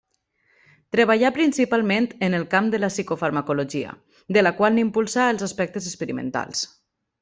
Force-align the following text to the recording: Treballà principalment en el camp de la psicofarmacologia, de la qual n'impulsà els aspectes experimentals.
Treballà 0.95 1.31
principalment 1.35 2.07
en 2.29 2.37
el 2.39 2.47
camp 2.55 2.73
de 2.77 2.81
la 2.85 2.91
psicofarmacologia, 2.95 3.95
de 4.39 4.47
la 4.49 4.57
qual 4.61 4.79
n'impulsà 4.79 5.31
els 5.37 5.49
aspectes 5.51 5.95
experimentals. 5.95 6.69